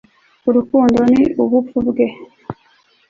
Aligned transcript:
urukundo 0.49 0.99
ni 1.11 1.21
ubupfu 1.43 1.75
hamwe 1.85 2.05